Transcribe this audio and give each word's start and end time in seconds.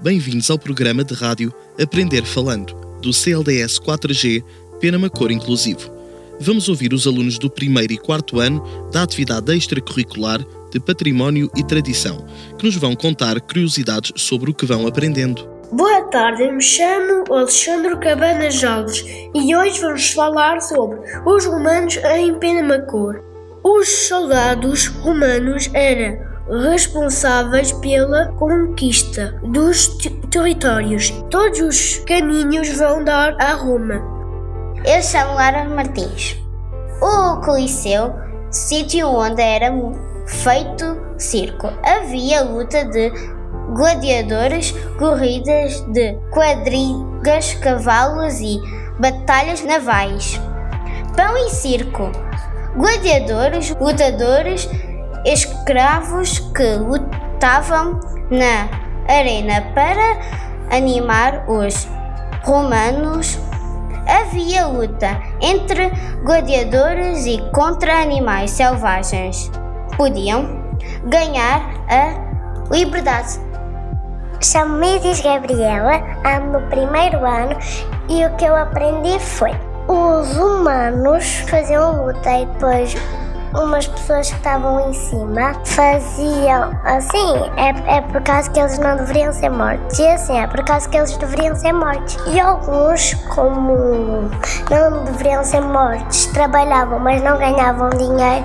Bem-vindos 0.00 0.48
ao 0.48 0.56
programa 0.56 1.02
de 1.02 1.12
rádio 1.12 1.52
Aprender 1.76 2.24
Falando, 2.24 2.72
do 3.02 3.12
CLDS 3.12 3.80
4G 3.80 4.44
Pena 4.80 5.10
Cor 5.10 5.32
Inclusivo. 5.32 5.90
Vamos 6.38 6.68
ouvir 6.68 6.92
os 6.92 7.04
alunos 7.04 7.36
do 7.36 7.50
primeiro 7.50 7.92
e 7.92 7.98
quarto 7.98 8.38
ano 8.38 8.62
da 8.92 9.02
atividade 9.02 9.52
extracurricular 9.56 10.38
de 10.70 10.78
Património 10.78 11.50
e 11.56 11.64
Tradição, 11.64 12.24
que 12.56 12.64
nos 12.64 12.76
vão 12.76 12.94
contar 12.94 13.40
curiosidades 13.40 14.12
sobre 14.14 14.52
o 14.52 14.54
que 14.54 14.64
vão 14.64 14.86
aprendendo. 14.86 15.44
Boa 15.72 16.02
tarde, 16.02 16.48
me 16.48 16.62
chamo 16.62 17.24
Alexandre 17.28 17.98
Cabanas 17.98 18.62
Alves 18.62 19.04
e 19.34 19.56
hoje 19.56 19.80
vamos 19.80 20.10
falar 20.10 20.60
sobre 20.60 21.00
os 21.26 21.44
romanos 21.44 21.96
em 21.96 22.38
Penamacor. 22.38 23.20
Os 23.64 23.88
soldados 24.06 24.86
romanos 24.86 25.68
eram 25.74 26.27
responsáveis 26.50 27.72
pela 27.72 28.28
conquista 28.32 29.38
dos 29.42 29.88
territórios. 30.30 31.10
Todos 31.30 31.60
os 31.60 31.98
caminhos 32.04 32.68
vão 32.76 33.04
dar 33.04 33.34
a 33.40 33.52
Roma. 33.54 34.02
Eu 34.84 35.02
sou 35.02 35.34
Lara 35.34 35.68
Martins. 35.68 36.36
O 37.00 37.40
Coliseu, 37.40 38.14
sítio 38.50 39.08
onde 39.08 39.42
era 39.42 39.72
feito 40.26 40.96
circo, 41.18 41.68
havia 41.84 42.42
luta 42.42 42.84
de 42.84 43.10
gladiadores, 43.74 44.72
corridas 44.98 45.80
de 45.92 46.14
quadrigas, 46.30 47.54
cavalos 47.54 48.40
e 48.40 48.58
batalhas 48.98 49.62
navais. 49.62 50.40
Pão 51.16 51.36
e 51.36 51.50
circo. 51.50 52.10
Gladiadores, 52.76 53.74
lutadores 53.80 54.68
escravos 55.32 56.38
que 56.54 56.76
lutavam 56.76 58.00
na 58.30 58.68
arena 59.06 59.62
para 59.74 60.18
animar 60.70 61.44
os 61.48 61.86
romanos. 62.44 63.38
Havia 64.06 64.66
luta 64.66 65.20
entre 65.40 65.90
gladiadores 66.24 67.26
e 67.26 67.38
contra 67.52 68.00
animais 68.00 68.50
selvagens. 68.52 69.50
Podiam 69.96 70.64
ganhar 71.04 71.60
a 71.88 72.74
liberdade. 72.74 73.38
Chamo-me 74.40 74.96
Isis 74.98 75.20
Gabriela, 75.20 76.00
ando 76.24 76.60
no 76.60 76.66
primeiro 76.68 77.18
ano 77.26 77.58
e 78.08 78.24
o 78.24 78.34
que 78.36 78.44
eu 78.46 78.56
aprendi 78.56 79.18
foi: 79.18 79.50
os 79.88 80.38
humanos 80.38 81.40
faziam 81.48 82.06
luta 82.06 82.30
e 82.30 82.46
depois 82.46 82.94
umas 83.54 83.86
pessoas 83.86 84.28
que 84.30 84.36
estavam 84.36 84.90
em 84.90 84.92
cima 84.92 85.54
faziam 85.64 86.70
assim, 86.84 87.36
é, 87.56 87.96
é 87.96 88.00
por 88.02 88.22
causa 88.22 88.50
que 88.50 88.60
eles 88.60 88.78
não 88.78 88.96
deveriam 88.96 89.32
ser 89.32 89.50
mortos. 89.50 89.98
E 89.98 90.06
assim, 90.06 90.38
é 90.38 90.46
por 90.46 90.64
causa 90.64 90.88
que 90.88 90.96
eles 90.96 91.16
deveriam 91.16 91.54
ser 91.56 91.72
mortos. 91.72 92.16
E 92.26 92.40
alguns, 92.40 93.14
como 93.34 94.30
não 94.70 95.04
deveriam 95.04 95.44
ser 95.44 95.60
mortos, 95.60 96.26
trabalhavam, 96.26 96.98
mas 96.98 97.22
não 97.22 97.38
ganhavam 97.38 97.90
dinheiro. 97.90 98.44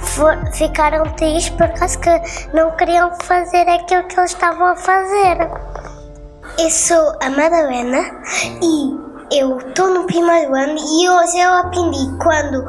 For, 0.00 0.36
ficaram 0.52 1.04
tristes 1.14 1.50
por 1.50 1.68
causa 1.68 1.98
que 1.98 2.10
não 2.54 2.70
queriam 2.72 3.12
fazer 3.22 3.68
aquilo 3.68 4.04
que 4.04 4.18
eles 4.18 4.32
estavam 4.32 4.68
a 4.68 4.76
fazer. 4.76 5.48
Eu 6.58 6.70
sou 6.70 7.12
a 7.22 7.30
Madalena 7.30 8.00
e 8.60 9.07
eu 9.30 9.58
estou 9.58 9.88
no 9.90 10.04
primeiro 10.04 10.54
ano 10.54 10.76
e 10.78 11.08
hoje 11.08 11.38
eu 11.38 11.52
aprendi 11.54 12.16
quando 12.22 12.66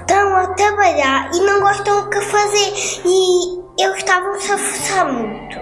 estão 0.00 0.36
a 0.36 0.46
trabalhar 0.54 1.30
e 1.34 1.40
não 1.40 1.60
gostam 1.60 2.00
o 2.00 2.10
que 2.10 2.20
fazer 2.20 2.72
e 3.04 3.82
eles 3.82 3.96
estavam-se 3.98 4.52
a 4.52 4.58
forçar 4.58 5.12
muito. 5.12 5.58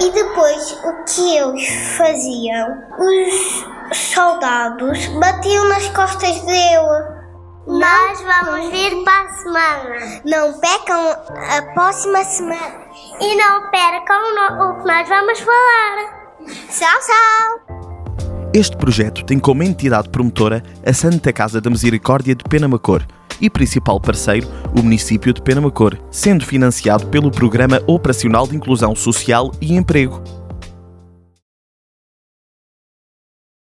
E 0.00 0.10
depois 0.10 0.72
o 0.84 1.04
que 1.04 1.36
eles 1.36 1.96
faziam, 1.96 2.82
os 2.98 3.96
soldados 3.96 5.06
batiam 5.18 5.68
nas 5.68 5.88
costas 5.88 6.40
dele. 6.40 7.14
Nós 7.66 8.20
vamos 8.20 8.68
vir 8.70 9.04
para 9.04 9.22
a 9.22 9.28
semana. 9.32 10.20
Não 10.24 10.52
pecam 10.60 11.10
a 11.10 11.62
próxima 11.72 12.22
semana. 12.24 12.84
E 13.20 13.34
não 13.36 13.70
percam 13.70 14.70
o 14.70 14.80
que 14.80 14.86
nós 14.86 15.08
vamos 15.08 15.40
falar. 15.40 16.24
Tchau, 16.68 17.00
tchau. 17.00 17.73
Este 18.54 18.76
projeto 18.76 19.24
tem 19.24 19.36
como 19.36 19.64
entidade 19.64 20.08
promotora 20.08 20.62
a 20.86 20.92
Santa 20.92 21.32
Casa 21.32 21.60
da 21.60 21.68
Misericórdia 21.68 22.36
de 22.36 22.44
Penamacor 22.44 23.04
e 23.40 23.50
principal 23.50 24.00
parceiro 24.00 24.46
o 24.78 24.80
município 24.80 25.32
de 25.32 25.42
Penamacor, 25.42 25.98
sendo 26.08 26.46
financiado 26.46 27.08
pelo 27.08 27.32
Programa 27.32 27.82
Operacional 27.84 28.46
de 28.46 28.54
Inclusão 28.54 28.94
Social 28.94 29.50
e 29.60 29.74
Emprego. 29.74 30.43